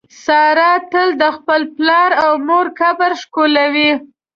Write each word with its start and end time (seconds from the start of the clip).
ساره 0.23 0.71
تل 0.91 1.09
د 1.21 1.23
خپل 1.35 1.61
پلار 1.75 2.11
او 2.23 2.31
مور 2.47 2.67
قبر 2.79 3.11
ښکلوي. 3.21 3.91